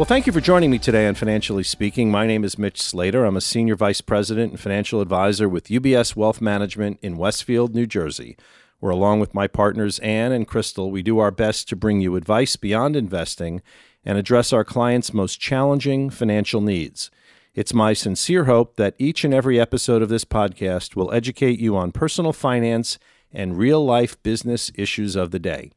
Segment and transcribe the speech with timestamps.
[0.00, 2.10] Well, thank you for joining me today on Financially Speaking.
[2.10, 3.26] My name is Mitch Slater.
[3.26, 7.86] I'm a Senior Vice President and Financial Advisor with UBS Wealth Management in Westfield, New
[7.86, 8.34] Jersey,
[8.78, 12.16] where, along with my partners Ann and Crystal, we do our best to bring you
[12.16, 13.60] advice beyond investing
[14.02, 17.10] and address our clients' most challenging financial needs.
[17.54, 21.76] It's my sincere hope that each and every episode of this podcast will educate you
[21.76, 22.98] on personal finance
[23.30, 25.72] and real life business issues of the day.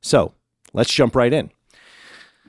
[0.00, 0.34] So,
[0.72, 1.50] let's jump right in.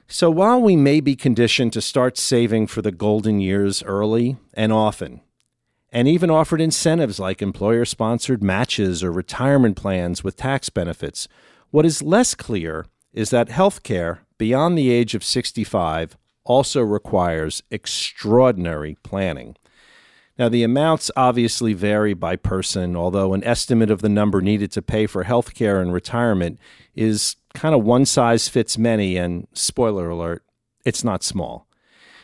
[0.09, 4.71] So while we may be conditioned to start saving for the golden years early and
[4.71, 5.19] often,
[5.91, 11.27] and even offered incentives like employer sponsored matches or retirement plans with tax benefits,
[11.71, 16.15] what is less clear is that healthcare beyond the age of 65
[16.45, 19.57] also requires extraordinary planning.
[20.39, 24.81] Now, the amounts obviously vary by person, although an estimate of the number needed to
[24.81, 26.59] pay for healthcare and retirement
[26.95, 30.43] is kind of one size fits many, and spoiler alert,
[30.85, 31.65] it's not small.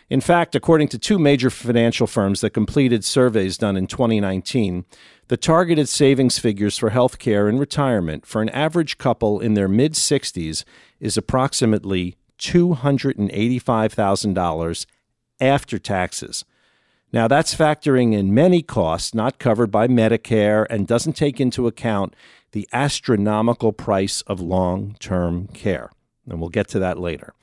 [0.08, 4.86] In fact, according to two major financial firms that completed surveys done in 2019,
[5.30, 9.94] the targeted savings figures for healthcare and retirement for an average couple in their mid
[9.94, 10.64] 60s
[11.00, 14.86] is approximately $285,000
[15.42, 16.46] after taxes.
[17.12, 22.16] Now, that's factoring in many costs not covered by Medicare and doesn't take into account
[22.54, 25.92] the astronomical price of long term care.
[26.28, 27.34] And we'll get to that later.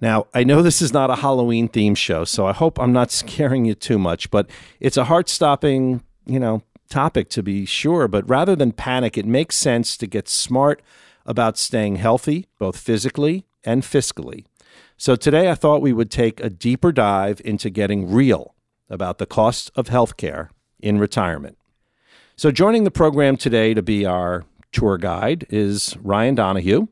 [0.00, 3.10] Now, I know this is not a Halloween theme show, so I hope I'm not
[3.22, 4.48] scaring you too much, but
[4.80, 8.08] it's a heart stopping, you know, topic to be sure.
[8.08, 10.82] But rather than panic, it makes sense to get smart
[11.24, 14.44] about staying healthy, both physically and fiscally.
[14.96, 18.54] So today I thought we would take a deeper dive into getting real
[18.88, 21.58] about the cost of healthcare in retirement.
[22.38, 26.88] So, joining the program today to be our tour guide is Ryan Donahue,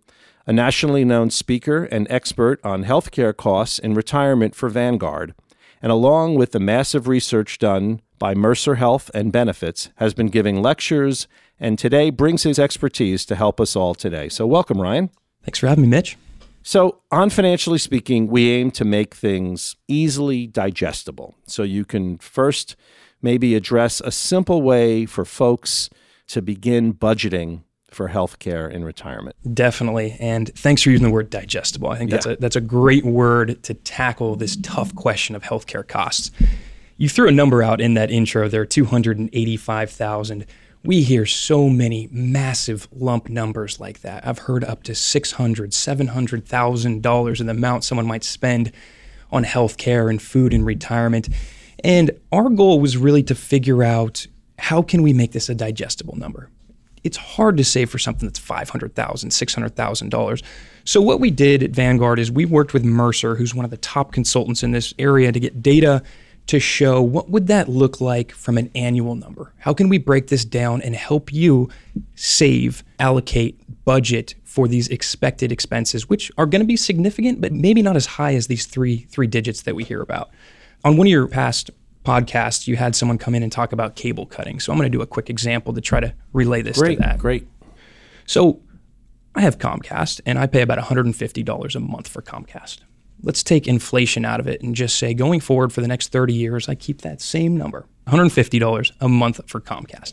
[0.46, 5.34] a nationally known speaker and expert on healthcare costs in retirement for Vanguard,
[5.82, 10.62] and along with the massive research done by Mercer Health and Benefits, has been giving
[10.62, 11.28] lectures
[11.60, 14.30] and today brings his expertise to help us all today.
[14.30, 15.10] So, welcome, Ryan.
[15.42, 16.16] Thanks for having me, Mitch.
[16.62, 21.34] So, on Financially Speaking, we aim to make things easily digestible.
[21.46, 22.76] So, you can first
[23.24, 25.90] maybe address a simple way for folks
[26.28, 29.34] to begin budgeting for healthcare in retirement.
[29.54, 30.16] Definitely.
[30.20, 31.88] And thanks for using the word digestible.
[31.88, 32.32] I think that's yeah.
[32.32, 36.30] a that's a great word to tackle this tough question of healthcare costs.
[36.96, 40.46] You threw a number out in that intro there, 285,000.
[40.84, 44.26] We hear so many massive lump numbers like that.
[44.26, 48.70] I've heard up to 600, 700,000 dollars in the amount someone might spend
[49.32, 51.28] on healthcare and food in retirement.
[51.84, 54.26] And our goal was really to figure out
[54.58, 56.48] how can we make this a digestible number?
[57.04, 60.42] It's hard to save for something that's $500,000, $600,000.
[60.84, 63.76] So what we did at Vanguard is we worked with Mercer, who's one of the
[63.76, 66.02] top consultants in this area, to get data
[66.46, 69.52] to show what would that look like from an annual number?
[69.58, 71.68] How can we break this down and help you
[72.14, 77.82] save, allocate, budget for these expected expenses, which are going to be significant, but maybe
[77.82, 80.30] not as high as these three three digits that we hear about
[80.84, 81.70] on one of your past
[82.04, 84.60] podcasts, you had someone come in and talk about cable cutting.
[84.60, 87.02] So I'm going to do a quick example to try to relay this great, to
[87.02, 87.18] that.
[87.18, 87.48] Great.
[88.26, 88.60] So
[89.34, 92.80] I have Comcast and I pay about $150 a month for Comcast.
[93.22, 96.34] Let's take inflation out of it and just say going forward for the next 30
[96.34, 100.12] years, I keep that same number $150 a month for Comcast.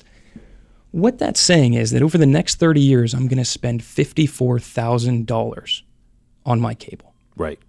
[0.92, 5.82] What that's saying is that over the next 30 years, I'm going to spend $54,000
[6.46, 7.14] on my cable.
[7.36, 7.60] Right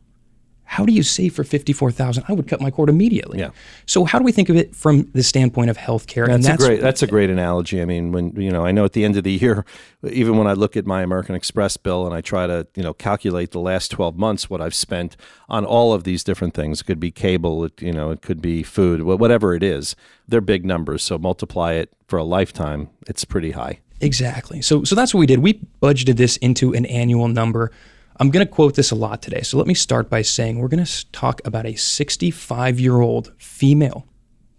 [0.72, 2.24] how do you save for 54,000?
[2.28, 3.38] I would cut my cord immediately.
[3.38, 3.50] Yeah.
[3.84, 6.26] So how do we think of it from the standpoint of healthcare?
[6.26, 7.82] That's, that's a great that's a great analogy.
[7.82, 9.66] I mean, when you know, I know at the end of the year,
[10.02, 12.94] even when I look at my American Express bill and I try to, you know,
[12.94, 15.14] calculate the last 12 months what I've spent
[15.46, 16.80] on all of these different things.
[16.80, 19.94] It could be cable, it, you know, it could be food, whatever it is.
[20.26, 23.80] They're big numbers, so multiply it for a lifetime, it's pretty high.
[24.00, 24.62] Exactly.
[24.62, 25.40] So so that's what we did.
[25.40, 27.70] We budgeted this into an annual number
[28.18, 29.42] I'm going to quote this a lot today.
[29.42, 33.32] So let me start by saying we're going to talk about a 65 year old
[33.38, 34.06] female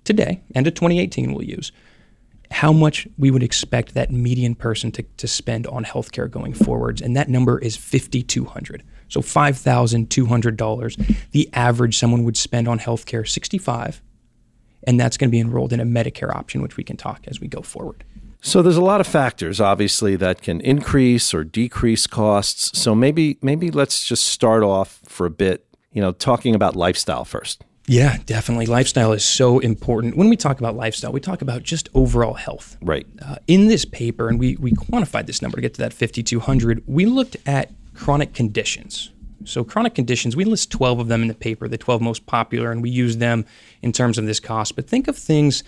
[0.04, 1.72] today, end of 2018, we'll use,
[2.52, 7.02] how much we would expect that median person to, to spend on healthcare going forwards.
[7.02, 11.16] And that number is 5200 So $5,200.
[11.32, 14.02] The average someone would spend on healthcare, 65
[14.86, 17.40] And that's going to be enrolled in a Medicare option, which we can talk as
[17.40, 18.04] we go forward.
[18.46, 22.78] So there's a lot of factors, obviously, that can increase or decrease costs.
[22.78, 27.24] So maybe maybe let's just start off for a bit, you know, talking about lifestyle
[27.24, 27.64] first.
[27.88, 28.66] Yeah, definitely.
[28.66, 30.18] Lifestyle is so important.
[30.18, 32.78] When we talk about lifestyle, we talk about just overall health.
[32.82, 33.08] Right.
[33.22, 36.84] Uh, in this paper, and we, we quantified this number to get to that 5,200,
[36.86, 39.12] we looked at chronic conditions.
[39.46, 42.72] So, chronic conditions, we list 12 of them in the paper, the 12 most popular,
[42.72, 43.46] and we use them
[43.82, 44.76] in terms of this cost.
[44.78, 45.64] But think of things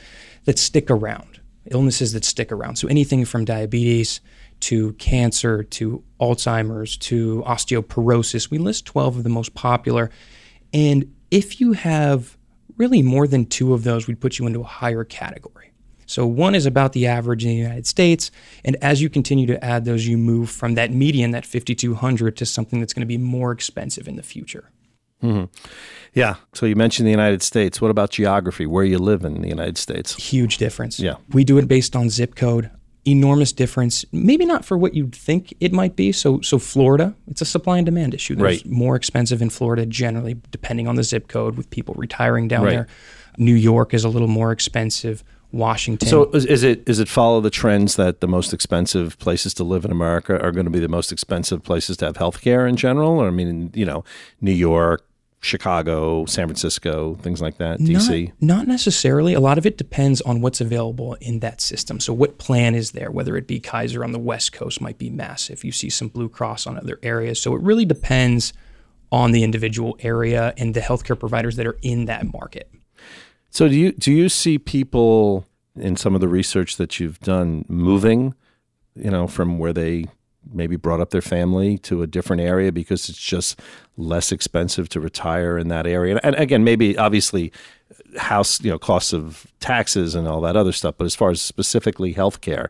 [0.46, 2.78] that stick around, illnesses that stick around.
[2.78, 4.22] So, anything from diabetes
[4.62, 10.10] to cancer to Alzheimer's to osteoporosis, we list 12 of the most popular.
[10.74, 12.38] And if you have
[12.78, 15.72] really more than two of those, we'd put you into a higher category.
[16.06, 18.30] So one is about the average in the United States,
[18.64, 22.46] and as you continue to add those, you move from that median, that 5,200, to
[22.46, 24.70] something that's going to be more expensive in the future.
[25.24, 25.46] Mm-hmm.
[26.14, 26.36] Yeah.
[26.54, 27.82] So you mentioned the United States.
[27.82, 28.66] What about geography?
[28.66, 30.16] Where you live in the United States?
[30.16, 31.00] Huge difference.
[31.00, 31.16] Yeah.
[31.32, 32.72] We do it based on zip code.
[33.08, 34.04] Enormous difference.
[34.12, 36.12] Maybe not for what you'd think it might be.
[36.12, 38.36] So, so Florida, it's a supply and demand issue.
[38.36, 38.72] There's right.
[38.72, 42.72] more expensive in Florida generally, depending on the zip code, with people retiring down right.
[42.72, 42.88] there.
[43.38, 45.24] New York is a little more expensive.
[45.52, 46.10] Washington.
[46.10, 49.64] So is, is, it is it follow the trends that the most expensive places to
[49.64, 52.68] live in America are going to be the most expensive places to have health care
[52.68, 53.20] in general?
[53.20, 54.04] Or I mean, you know,
[54.42, 55.08] New York,
[55.46, 58.34] Chicago, San Francisco, things like that, DC?
[58.42, 59.34] Not, not, necessarily.
[59.34, 62.00] A lot of it depends on what's available in that system.
[62.00, 63.12] So, what plan is there?
[63.12, 65.64] Whether it be Kaiser on the West Coast might be massive.
[65.64, 67.42] You see some Blue Cross on other areas.
[67.42, 68.54] So, it really depends
[69.12, 72.70] on the individual area and the healthcare providers that are in that market.
[73.56, 75.46] So do you do you see people
[75.78, 78.36] in some of the research that you've done moving,
[78.98, 80.08] you know, from where they
[80.54, 83.62] maybe brought up their family to a different area because it's just
[83.96, 86.20] less expensive to retire in that area.
[86.22, 87.54] And again, maybe obviously
[87.92, 91.32] uh, house, you know, costs of taxes and all that other stuff, but as far
[91.32, 92.68] as specifically healthcare,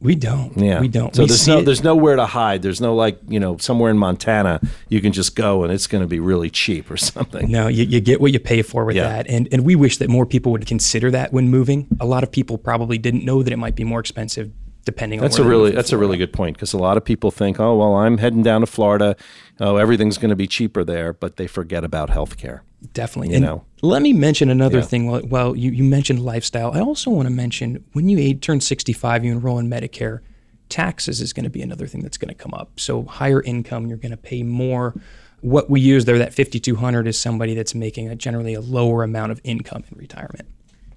[0.00, 0.56] we don't.
[0.56, 1.14] Yeah, we don't.
[1.14, 1.64] So we there's no it.
[1.64, 2.62] there's nowhere to hide.
[2.62, 6.02] There's no like you know somewhere in Montana you can just go and it's going
[6.02, 7.50] to be really cheap or something.
[7.50, 9.08] No, you, you get what you pay for with yeah.
[9.08, 11.86] that, and and we wish that more people would consider that when moving.
[12.00, 14.52] A lot of people probably didn't know that it might be more expensive
[14.84, 15.42] depending that's on.
[15.42, 17.76] That's a really that's a really good point because a lot of people think, oh
[17.76, 19.16] well, I'm heading down to Florida,
[19.60, 22.60] oh everything's going to be cheaper there, but they forget about healthcare.
[22.92, 23.30] Definitely.
[23.30, 23.64] You and know.
[23.82, 24.84] Let me mention another yeah.
[24.84, 25.28] thing.
[25.28, 26.72] Well, you, you mentioned lifestyle.
[26.72, 30.20] I also want to mention when you turn 65, you enroll in Medicare
[30.68, 32.78] taxes is going to be another thing that's going to come up.
[32.78, 34.94] So higher income, you're going to pay more.
[35.40, 39.32] What we use there, that 5,200 is somebody that's making a generally a lower amount
[39.32, 40.48] of income in retirement.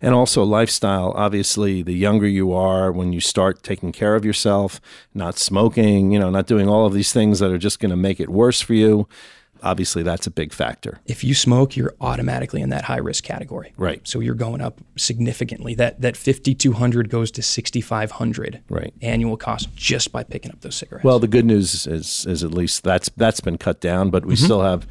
[0.02, 1.12] And also lifestyle.
[1.16, 4.80] Obviously, the younger you are, when you start taking care of yourself,
[5.14, 7.98] not smoking, you know, not doing all of these things that are just going to
[7.98, 9.10] make it worse for you,
[9.63, 11.00] obviously that's a big factor.
[11.06, 13.73] If you smoke, you're automatically in that high risk category.
[13.77, 14.06] Right.
[14.07, 15.75] So you're going up significantly.
[15.75, 18.94] That that 5200 goes to 6500 right.
[19.01, 21.03] annual cost just by picking up those cigarettes.
[21.03, 24.35] Well, the good news is is at least that's that's been cut down, but we
[24.35, 24.45] mm-hmm.
[24.45, 24.88] still have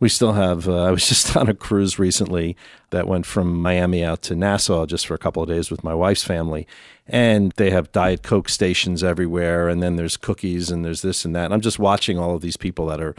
[0.00, 2.56] we still have uh, I was just on a cruise recently
[2.90, 5.94] that went from Miami out to Nassau just for a couple of days with my
[5.94, 6.66] wife's family
[7.06, 11.34] and they have diet coke stations everywhere and then there's cookies and there's this and
[11.34, 11.46] that.
[11.46, 13.14] And I'm just watching all of these people that are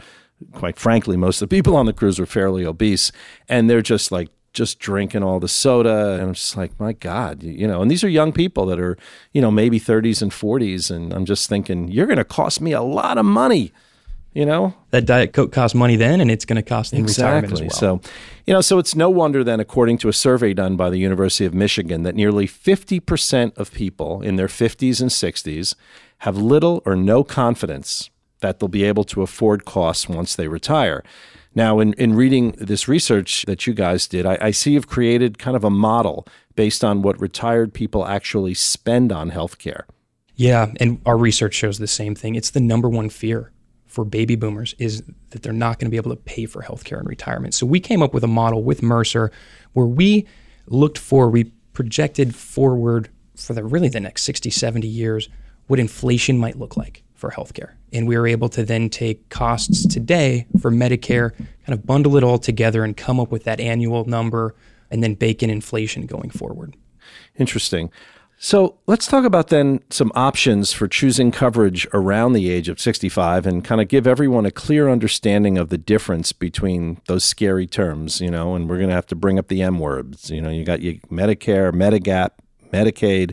[0.52, 3.12] quite frankly, most of the people on the cruise were fairly obese,
[3.48, 7.42] and they're just like just drinking all the soda and I'm just like my god
[7.42, 8.96] you know and these are young people that are
[9.32, 12.70] you know maybe 30s and 40s and I'm just thinking you're going to cost me
[12.70, 13.72] a lot of money
[14.32, 17.24] you know that diet coke costs money then and it's going to cost in exactly.
[17.24, 18.10] retirement as well so
[18.46, 21.44] you know so it's no wonder then according to a survey done by the University
[21.44, 25.74] of Michigan that nearly 50% of people in their 50s and 60s
[26.18, 28.10] have little or no confidence
[28.44, 31.02] that they'll be able to afford costs once they retire.
[31.54, 35.38] Now, in, in reading this research that you guys did, I, I see you've created
[35.38, 39.84] kind of a model based on what retired people actually spend on healthcare.
[40.34, 42.34] Yeah, and our research shows the same thing.
[42.34, 43.50] It's the number one fear
[43.86, 47.00] for baby boomers is that they're not going to be able to pay for healthcare
[47.00, 47.54] in retirement.
[47.54, 49.30] So we came up with a model with Mercer
[49.72, 50.26] where we
[50.66, 55.28] looked for, we projected forward for the really the next 60, 70 years
[55.68, 57.70] what inflation might look like for healthcare.
[57.92, 62.22] And we were able to then take costs today for Medicare, kind of bundle it
[62.22, 64.54] all together and come up with that annual number
[64.90, 66.76] and then bake in inflation going forward.
[67.38, 67.90] Interesting.
[68.36, 73.46] So let's talk about then some options for choosing coverage around the age of 65
[73.46, 78.20] and kind of give everyone a clear understanding of the difference between those scary terms,
[78.20, 80.30] you know, and we're going to have to bring up the M words.
[80.30, 82.32] You know, you got your Medicare, Medigap,
[82.70, 83.32] Medicaid.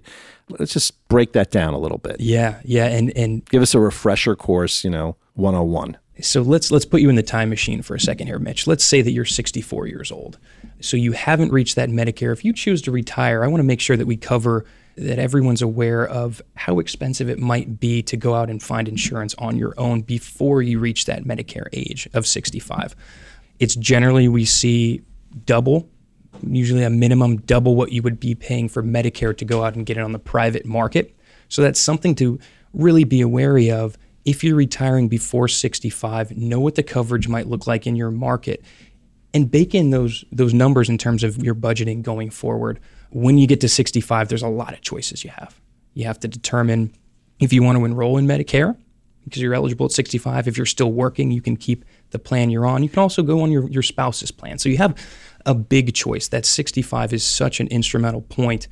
[0.59, 2.19] Let's just break that down a little bit.
[2.19, 5.97] Yeah, yeah, and and give us a refresher course, you know, 101.
[6.21, 8.67] So let's let's put you in the time machine for a second here, Mitch.
[8.67, 10.37] Let's say that you're 64 years old.
[10.79, 12.31] So you haven't reached that Medicare.
[12.31, 14.65] If you choose to retire, I want to make sure that we cover
[14.97, 19.33] that everyone's aware of how expensive it might be to go out and find insurance
[19.37, 22.95] on your own before you reach that Medicare age of 65.
[23.59, 25.01] It's generally we see
[25.45, 25.89] double
[26.47, 29.85] usually a minimum double what you would be paying for Medicare to go out and
[29.85, 31.15] get it on the private market.
[31.49, 32.39] So that's something to
[32.73, 37.67] really be wary of if you're retiring before 65, know what the coverage might look
[37.67, 38.63] like in your market
[39.33, 42.79] and bake in those those numbers in terms of your budgeting going forward.
[43.11, 45.59] When you get to 65, there's a lot of choices you have.
[45.93, 46.93] You have to determine
[47.39, 48.77] if you want to enroll in Medicare
[49.25, 50.47] because you're eligible at 65.
[50.47, 52.83] If you're still working, you can keep the plan you're on.
[52.83, 54.57] You can also go on your, your spouse's plan.
[54.57, 54.97] So you have
[55.45, 56.27] a big choice.
[56.27, 58.67] That 65 is such an instrumental point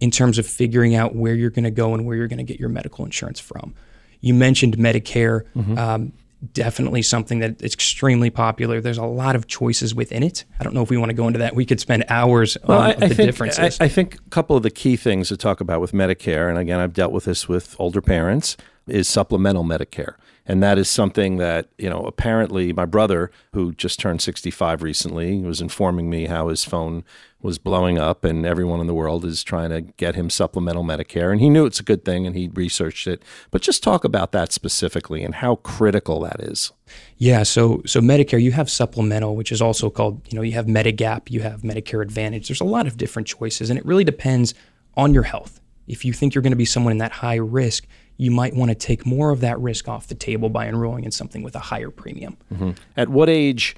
[0.00, 2.44] in terms of figuring out where you're going to go and where you're going to
[2.44, 3.74] get your medical insurance from.
[4.20, 5.42] You mentioned Medicare.
[5.56, 5.78] Mm-hmm.
[5.78, 6.12] Um,
[6.52, 8.80] definitely something that is extremely popular.
[8.80, 10.44] There's a lot of choices within it.
[10.58, 11.54] I don't know if we want to go into that.
[11.54, 13.80] We could spend hours well, on I, the I think, differences.
[13.80, 16.58] I, I, think a couple of the key things to talk about with Medicare, and
[16.58, 20.14] again, I've dealt with this with older parents, is supplemental Medicare.
[20.44, 25.40] And that is something that, you know, apparently my brother, who just turned 65 recently,
[25.40, 27.04] was informing me how his phone
[27.40, 31.30] was blowing up and everyone in the world is trying to get him supplemental Medicare.
[31.30, 33.22] And he knew it's a good thing and he researched it.
[33.52, 36.72] But just talk about that specifically and how critical that is.
[37.16, 40.66] Yeah, so so Medicare, you have supplemental, which is also called, you know, you have
[40.66, 42.48] Medigap, you have Medicare Advantage.
[42.48, 44.54] There's a lot of different choices, and it really depends
[44.96, 45.60] on your health.
[45.86, 47.86] If you think you're going to be someone in that high risk,
[48.16, 51.10] you might want to take more of that risk off the table by enrolling in
[51.10, 52.36] something with a higher premium.
[52.52, 52.72] Mm-hmm.
[52.96, 53.74] At what age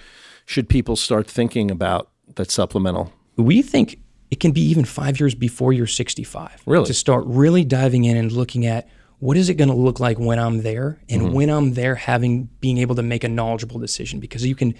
[0.47, 3.13] should people start thinking about that supplemental?
[3.37, 3.99] We think
[4.31, 6.63] it can be even five years before you're 65.
[6.67, 6.87] Really?
[6.87, 8.89] To start really diving in and looking at
[9.21, 11.33] what is it going to look like when I'm there and mm-hmm.
[11.33, 14.75] when I'm there having being able to make a knowledgeable decision because you can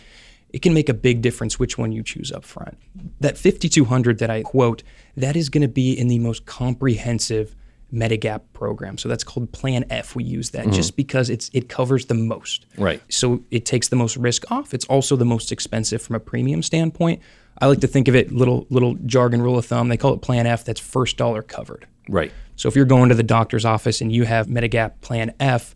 [0.51, 2.79] it can make a big difference which one you choose up front.
[3.21, 4.85] That 5200 that I quote,
[5.17, 7.57] that is going to be in the most comprehensive
[7.95, 8.99] Medigap program.
[8.99, 10.15] So that's called Plan F.
[10.17, 10.73] We use that mm-hmm.
[10.73, 12.67] just because it's it covers the most.
[12.77, 13.03] Right.
[13.09, 14.75] So it takes the most risk off.
[14.75, 17.23] It's also the most expensive from a premium standpoint.
[17.59, 19.89] I like to think of it little little jargon rule of thumb.
[19.89, 20.65] They call it Plan F.
[20.65, 21.87] That's first dollar covered.
[22.09, 22.33] Right.
[22.57, 25.75] So if you're going to the doctor's office and you have Medigap Plan F,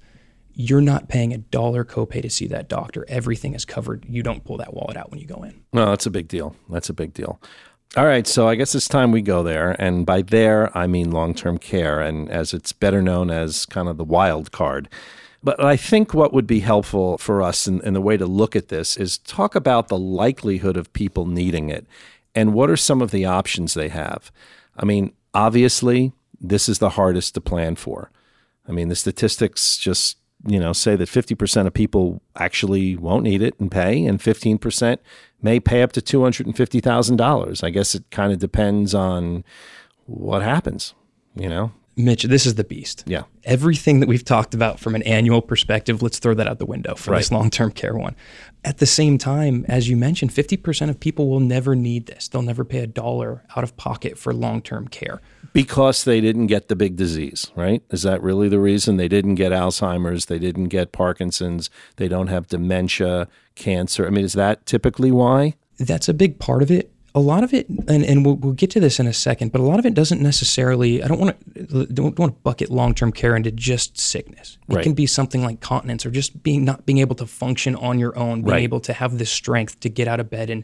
[0.55, 3.05] you're not paying a dollar copay to see that doctor.
[3.09, 4.05] Everything is covered.
[4.09, 5.63] You don't pull that wallet out when you go in.
[5.73, 6.57] No, that's a big deal.
[6.69, 7.41] That's a big deal.
[7.97, 9.75] All right, so I guess it's time we go there.
[9.81, 13.89] And by there, I mean long term care, and as it's better known as kind
[13.89, 14.89] of the wild card.
[15.43, 18.69] But I think what would be helpful for us in the way to look at
[18.69, 21.87] this is talk about the likelihood of people needing it
[22.35, 24.31] and what are some of the options they have.
[24.77, 28.11] I mean, obviously, this is the hardest to plan for.
[28.69, 33.43] I mean, the statistics just you know say that 50% of people actually won't need
[33.43, 34.99] it and pay and 15%
[35.43, 37.65] may pay up to $250,000.
[37.65, 39.45] I guess it kind of depends on
[40.07, 40.95] what happens,
[41.35, 41.73] you know.
[41.99, 43.03] Mitch, this is the beast.
[43.07, 43.25] Yeah.
[43.43, 46.95] Everything that we've talked about from an annual perspective, let's throw that out the window
[46.95, 47.19] for right.
[47.19, 48.15] this long term care one.
[48.65, 52.29] At the same time, as you mentioned, 50% of people will never need this.
[52.29, 55.21] They'll never pay a dollar out of pocket for long term care.
[55.53, 57.83] Because they didn't get the big disease, right?
[57.91, 58.97] Is that really the reason?
[58.97, 64.07] They didn't get Alzheimer's, they didn't get Parkinson's, they don't have dementia, cancer.
[64.07, 65.55] I mean, is that typically why?
[65.79, 68.71] That's a big part of it a lot of it, and, and we'll, we'll get
[68.71, 71.03] to this in a second, but a lot of it doesn't necessarily.
[71.03, 74.57] I don't want to don't, want to bucket long term care into just sickness.
[74.69, 74.83] It right.
[74.83, 78.17] can be something like continence or just being not being able to function on your
[78.17, 78.63] own, being right.
[78.63, 80.63] able to have the strength to get out of bed and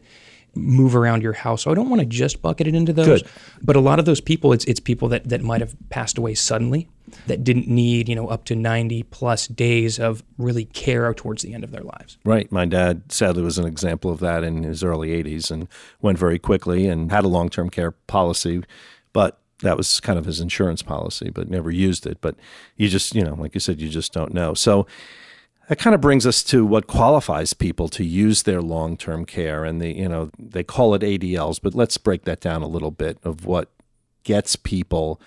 [0.55, 1.63] move around your house.
[1.63, 3.21] So I don't want to just bucket it into those.
[3.21, 3.31] Good.
[3.61, 6.33] But a lot of those people, it's it's people that that might have passed away
[6.33, 6.89] suddenly
[7.27, 11.53] that didn't need, you know, up to 90 plus days of really care towards the
[11.53, 12.17] end of their lives.
[12.25, 12.51] Right.
[12.51, 15.67] My dad sadly was an example of that in his early 80s and
[16.01, 18.63] went very quickly and had a long term care policy,
[19.13, 22.19] but that was kind of his insurance policy, but never used it.
[22.21, 22.35] But
[22.75, 24.53] you just, you know, like you said, you just don't know.
[24.53, 24.85] So
[25.67, 29.81] that kind of brings us to what qualifies people to use their long-term care and
[29.81, 33.17] the you know they call it ADLs but let's break that down a little bit
[33.23, 33.71] of what
[34.23, 35.19] gets people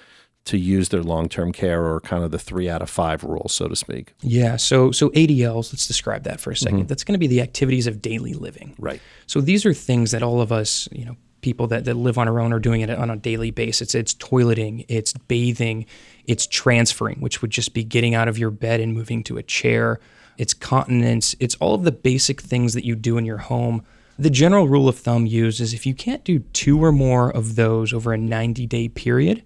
[0.44, 3.68] to use their long-term care or kind of the 3 out of 5 rule so
[3.68, 4.14] to speak.
[4.22, 6.86] Yeah, so so ADLs, let's describe that for a 2nd mm-hmm.
[6.86, 8.74] That's going to be the activities of daily living.
[8.78, 9.00] Right.
[9.26, 12.28] So these are things that all of us, you know, people that, that live on
[12.28, 13.94] our own are doing it on a daily basis.
[13.94, 15.84] It's toileting, it's bathing,
[16.24, 19.42] it's transferring, which would just be getting out of your bed and moving to a
[19.42, 20.00] chair
[20.38, 23.84] it's continence, it's all of the basic things that you do in your home.
[24.18, 27.56] The general rule of thumb used is if you can't do two or more of
[27.56, 29.42] those over a 90 day period,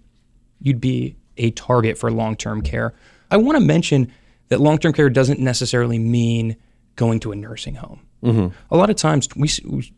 [0.61, 2.95] you'd be a target for long term care.
[3.31, 4.13] I want to mention
[4.49, 6.57] that long term care doesn't necessarily mean
[6.97, 8.01] going to a nursing home.
[8.23, 8.55] Mm-hmm.
[8.71, 9.49] A lot of times we,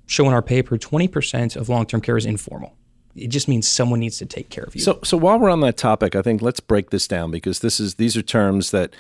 [0.07, 2.77] show in our paper 20% of long term care is informal.
[3.17, 4.81] It just means someone needs to take care of you.
[4.81, 7.79] So, so while we're on that topic, I think let's break this down because this
[7.79, 8.95] is these are terms that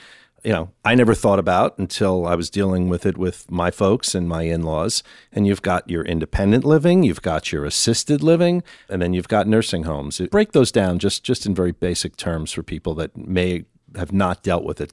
[0.44, 4.14] you know, I never thought about until I was dealing with it with my folks
[4.14, 5.02] and my in laws.
[5.32, 9.46] And you've got your independent living, you've got your assisted living, and then you've got
[9.46, 10.20] nursing homes.
[10.30, 13.64] Break those down just, just in very basic terms for people that may
[13.96, 14.92] have not dealt with it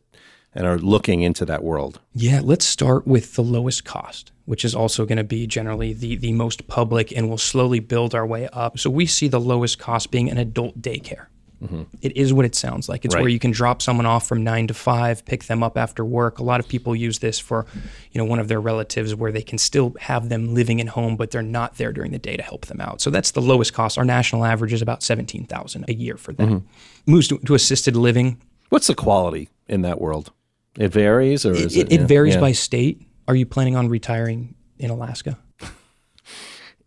[0.53, 1.99] and are looking into that world?
[2.13, 6.15] Yeah, let's start with the lowest cost, which is also going to be generally the,
[6.15, 8.77] the most public, and we'll slowly build our way up.
[8.77, 11.27] So we see the lowest cost being an adult daycare.
[11.61, 11.83] Mm-hmm.
[12.01, 13.05] It is what it sounds like.
[13.05, 13.21] It's right.
[13.21, 16.39] where you can drop someone off from nine to five, pick them up after work.
[16.39, 17.67] A lot of people use this for,
[18.11, 21.15] you know, one of their relatives where they can still have them living in home,
[21.15, 22.99] but they're not there during the day to help them out.
[22.99, 23.97] So that's the lowest cost.
[23.97, 26.47] Our national average is about seventeen thousand a year for that.
[26.47, 27.11] Mm-hmm.
[27.11, 28.41] Moves to, to, assisted living.
[28.69, 30.31] What's the quality in that world?
[30.77, 32.41] It varies, or it, it, it, varies yeah.
[32.41, 33.01] by state.
[33.27, 35.37] Are you planning on retiring in Alaska?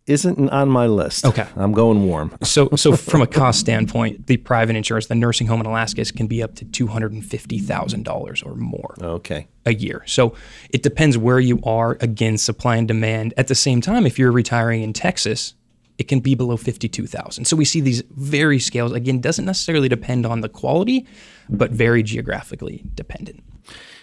[0.07, 1.25] Isn't on my list.
[1.25, 1.47] Okay.
[1.57, 2.37] I'm going warm.
[2.43, 6.27] so so from a cost standpoint, the private insurance, the nursing home in Alaska can
[6.27, 8.95] be up to $250,000 or more.
[9.01, 9.47] Okay.
[9.65, 10.03] A year.
[10.07, 10.35] So
[10.71, 13.33] it depends where you are again supply and demand.
[13.37, 15.55] At the same time, if you're retiring in Texas,
[15.97, 17.45] it can be below 52,000.
[17.47, 21.07] So we see these very scales again doesn't necessarily depend on the quality,
[21.49, 23.43] but very geographically dependent.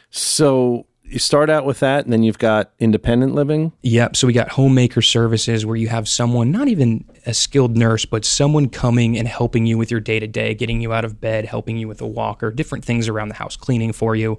[0.09, 3.73] So you start out with that, and then you've got independent living.
[3.81, 4.15] Yep.
[4.15, 8.23] So we got homemaker services where you have someone, not even a skilled nurse, but
[8.23, 11.45] someone coming and helping you with your day to day, getting you out of bed,
[11.45, 14.37] helping you with a walker, different things around the house, cleaning for you.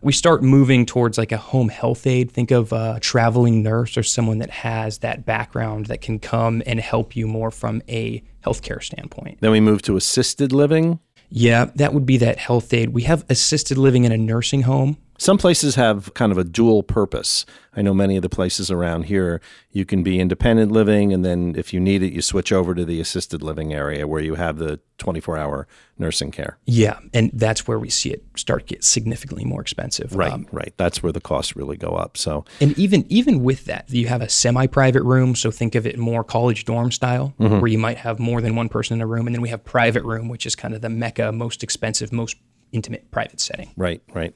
[0.00, 2.30] We start moving towards like a home health aide.
[2.30, 6.78] Think of a traveling nurse or someone that has that background that can come and
[6.80, 9.38] help you more from a healthcare standpoint.
[9.40, 11.00] Then we move to assisted living.
[11.30, 12.90] Yeah, that would be that health aide.
[12.90, 16.84] We have assisted living in a nursing home some places have kind of a dual
[16.84, 17.44] purpose.
[17.76, 19.40] I know many of the places around here,
[19.72, 22.84] you can be independent living, and then if you need it, you switch over to
[22.84, 25.66] the assisted living area where you have the 24 hour
[25.98, 26.58] nursing care.
[26.66, 30.14] Yeah, and that's where we see it start get significantly more expensive.
[30.14, 30.72] Right, um, right.
[30.76, 32.16] That's where the costs really go up.
[32.16, 35.34] So, and even even with that, you have a semi-private room.
[35.34, 37.58] So think of it more college dorm style, mm-hmm.
[37.58, 39.64] where you might have more than one person in a room, and then we have
[39.64, 42.36] private room, which is kind of the mecca, most expensive, most
[42.72, 43.72] intimate private setting.
[43.76, 44.34] Right, right.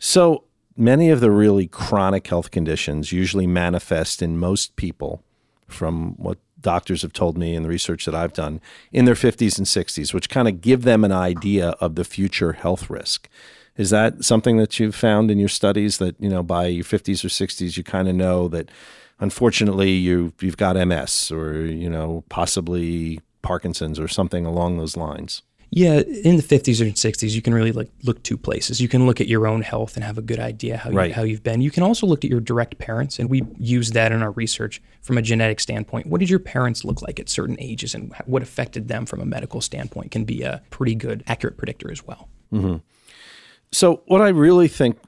[0.00, 0.44] So
[0.76, 5.22] many of the really chronic health conditions usually manifest in most people
[5.68, 9.58] from what doctors have told me and the research that I've done in their 50s
[9.58, 13.28] and 60s, which kind of give them an idea of the future health risk.
[13.76, 17.22] Is that something that you've found in your studies that, you know, by your 50s
[17.22, 18.70] or 60s, you kind of know that
[19.20, 25.42] unfortunately you, you've got MS or, you know, possibly Parkinson's or something along those lines?
[25.72, 28.80] Yeah, in the 50s or 60s, you can really like look two places.
[28.80, 31.08] You can look at your own health and have a good idea how, right.
[31.08, 31.60] you, how you've been.
[31.60, 34.82] You can also look at your direct parents, and we use that in our research
[35.00, 36.06] from a genetic standpoint.
[36.06, 39.26] What did your parents look like at certain ages, and what affected them from a
[39.26, 42.28] medical standpoint can be a pretty good, accurate predictor as well.
[42.52, 42.78] Mm-hmm.
[43.70, 44.98] So, what I really think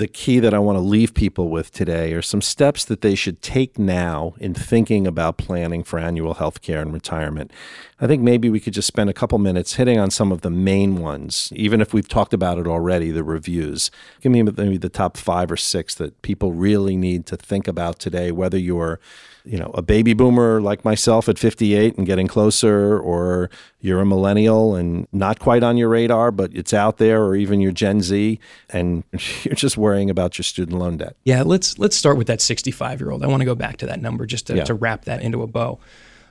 [0.00, 3.14] the key that I want to leave people with today are some steps that they
[3.14, 7.52] should take now in thinking about planning for annual health care and retirement.
[8.00, 10.48] I think maybe we could just spend a couple minutes hitting on some of the
[10.48, 13.90] main ones, even if we've talked about it already, the reviews.
[14.22, 17.98] Give me maybe the top five or six that people really need to think about
[17.98, 19.00] today, whether you're
[19.44, 23.50] you know a baby boomer like myself at 58 and getting closer or
[23.80, 27.60] you're a millennial and not quite on your radar but it's out there or even
[27.60, 28.38] you're gen z
[28.70, 29.04] and
[29.42, 31.16] you're just worrying about your student loan debt.
[31.24, 33.86] Yeah let's let's start with that 65 year old i want to go back to
[33.86, 34.64] that number just to, yeah.
[34.64, 35.78] to wrap that into a bow.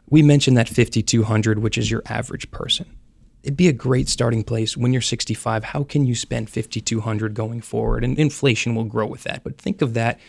[0.10, 2.86] We mentioned that 5200 which is your average person.
[3.44, 7.62] It'd be a great starting place when you're 65 how can you spend 5200 going
[7.62, 8.04] forward?
[8.04, 10.20] And inflation will grow with that but think of that.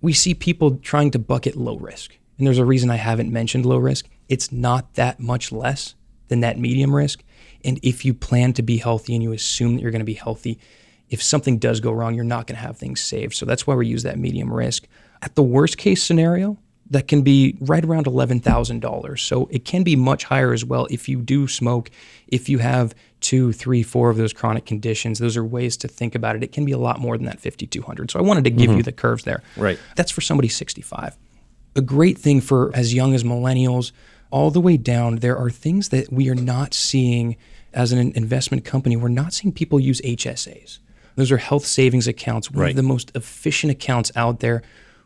[0.00, 3.66] We see people trying to bucket low risk and there's a reason I haven't mentioned
[3.66, 4.08] low risk.
[4.28, 5.94] It's not that much less
[6.28, 7.22] than that medium risk.
[7.64, 10.14] And if you plan to be healthy and you assume that you're going to be
[10.14, 10.58] healthy,
[11.10, 13.34] if something does go wrong, you're not going to have things saved.
[13.34, 14.86] So that's why we use that medium risk.
[15.22, 16.58] At the worst case scenario,
[16.90, 19.18] that can be right around $11,000.
[19.18, 21.90] So it can be much higher as well if you do smoke,
[22.28, 25.18] if you have two, three, four of those chronic conditions.
[25.18, 26.42] Those are ways to think about it.
[26.42, 28.10] It can be a lot more than that 5,200.
[28.10, 28.78] So I wanted to give mm-hmm.
[28.78, 29.42] you the curves there.
[29.56, 29.78] Right.
[29.96, 31.16] That's for somebody 65
[31.76, 33.92] a great thing for as young as millennials
[34.30, 35.16] all the way down.
[35.16, 37.36] There are things that we are not seeing
[37.72, 38.96] as an investment company.
[38.96, 40.78] We're not seeing people use HSAs.
[41.16, 42.70] Those are health savings accounts, one right.
[42.70, 44.62] of the most efficient accounts out there.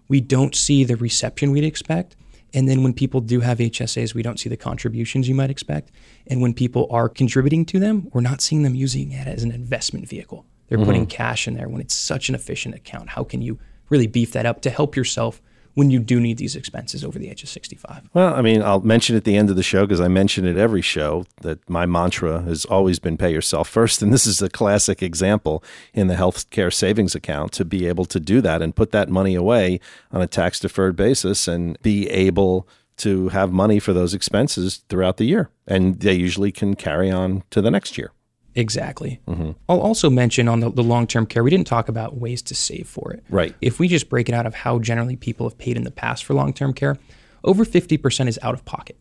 [0.09, 2.17] We don't see the reception we'd expect.
[2.55, 5.91] And then when people do have HSAs, we don't see the contributions you might expect.
[6.27, 9.53] And when people are contributing to them, we're not seeing them using it as an
[9.53, 10.47] investment vehicle.
[10.69, 10.87] They're mm-hmm.
[10.87, 13.11] putting cash in there when it's such an efficient account.
[13.11, 13.59] How can you
[13.91, 15.43] really beef that up to help yourself
[15.79, 18.11] when you do need these expenses over the age of 65?
[18.13, 20.57] Well, I mean, I'll mention at the end of the show because I mention it
[20.57, 24.03] every show that my mantra has always been pay yourself first.
[24.09, 25.63] And this is a classic example
[25.95, 29.37] in the healthcare savings account to be able to do that and put that money
[29.37, 29.79] away
[30.11, 35.17] on a tax deferred basis and be able to have money for those expenses throughout
[35.19, 35.49] the year.
[35.65, 38.11] And they usually can carry on to the next year.
[38.59, 39.21] Exactly.
[39.29, 39.53] Mm-hmm.
[39.69, 42.57] I'll also mention on the, the long term care, we didn't talk about ways to
[42.57, 43.23] save for it.
[43.31, 43.55] Right.
[43.61, 46.25] If we just break it out of how generally people have paid in the past
[46.25, 46.97] for long term care,
[47.45, 48.99] over 50% is out of pocket.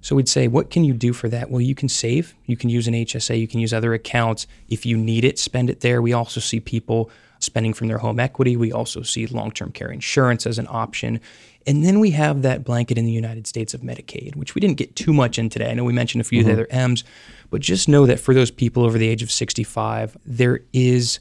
[0.00, 1.50] So we'd say, what can you do for that?
[1.50, 2.34] Well, you can save.
[2.46, 3.38] You can use an HSA.
[3.38, 4.48] You can use other accounts.
[4.68, 6.02] If you need it, spend it there.
[6.02, 8.56] We also see people spending from their home equity.
[8.56, 11.20] We also see long term care insurance as an option.
[11.66, 14.78] And then we have that blanket in the United States of Medicaid, which we didn't
[14.78, 15.70] get too much in today.
[15.70, 16.50] I know we mentioned a few mm-hmm.
[16.50, 17.04] of the other M's,
[17.50, 21.20] but just know that for those people over the age of 65, there is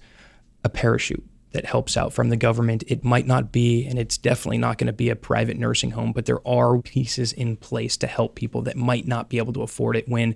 [0.64, 2.84] a parachute that helps out from the government.
[2.88, 6.14] It might not be, and it's definitely not going to be a private nursing home,
[6.14, 9.64] but there are pieces in place to help people that might not be able to
[9.64, 10.36] afford it when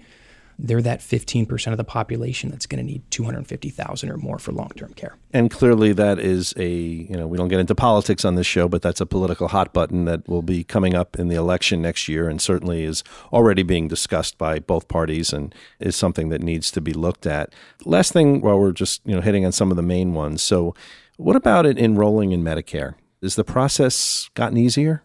[0.60, 4.94] they're that 15% of the population that's going to need 250,000 or more for long-term
[4.94, 5.16] care.
[5.32, 8.68] And clearly that is a, you know, we don't get into politics on this show,
[8.68, 12.08] but that's a political hot button that will be coming up in the election next
[12.08, 16.72] year and certainly is already being discussed by both parties and is something that needs
[16.72, 17.54] to be looked at.
[17.86, 20.42] Last thing while we're just, you know, hitting on some of the main ones.
[20.42, 20.76] So
[21.18, 22.96] what about it enrolling in Medicare?
[23.22, 25.04] Is the process gotten easier?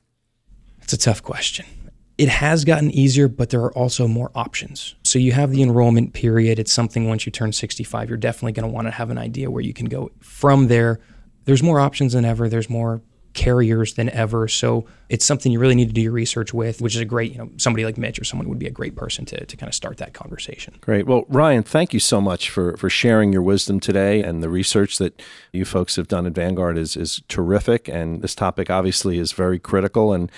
[0.82, 1.66] It's a tough question
[2.18, 4.96] it has gotten easier, but there are also more options.
[5.04, 6.58] So you have the enrollment period.
[6.58, 9.50] It's something once you turn 65, you're definitely going to want to have an idea
[9.50, 10.98] where you can go from there.
[11.44, 12.48] There's more options than ever.
[12.48, 13.00] There's more
[13.34, 14.48] carriers than ever.
[14.48, 17.30] So it's something you really need to do your research with, which is a great,
[17.30, 19.68] you know, somebody like Mitch or someone would be a great person to, to kind
[19.68, 20.74] of start that conversation.
[20.80, 21.06] Great.
[21.06, 24.24] Well, Ryan, thank you so much for, for sharing your wisdom today.
[24.24, 27.86] And the research that you folks have done at Vanguard is, is terrific.
[27.86, 30.12] And this topic obviously is very critical.
[30.12, 30.32] And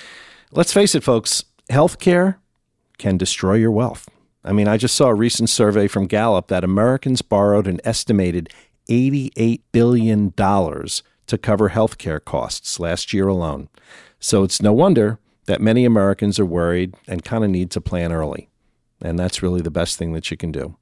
[0.53, 2.37] let's face it, folks, healthcare
[2.98, 4.09] can destroy your wealth.
[4.44, 8.50] I mean, I just saw a recent survey from Gallup that Americans borrowed an estimated
[8.88, 13.68] $88 billion to cover healthcare costs last year alone.
[14.18, 18.12] So it's no wonder that many Americans are worried and kind of need to plan
[18.12, 18.48] early.
[19.02, 20.76] And that's really the best thing that you can do.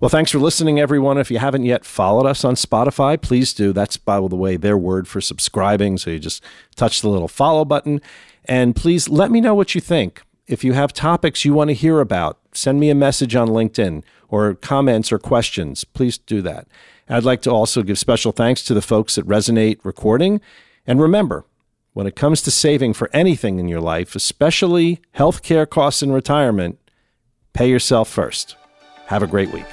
[0.00, 1.18] Well, thanks for listening, everyone.
[1.18, 3.72] If you haven't yet followed us on Spotify, please do.
[3.72, 5.98] That's, by the way, their word for subscribing.
[5.98, 6.42] So you just
[6.76, 8.00] touch the little follow button.
[8.44, 10.22] And please let me know what you think.
[10.46, 14.04] If you have topics you want to hear about, send me a message on LinkedIn
[14.28, 15.82] or comments or questions.
[15.82, 16.68] Please do that.
[17.08, 20.40] I'd like to also give special thanks to the folks at Resonate Recording.
[20.86, 21.44] And remember,
[21.94, 26.78] when it comes to saving for anything in your life, especially healthcare costs and retirement,
[27.52, 28.56] pay yourself first.
[29.06, 29.66] Have a great week.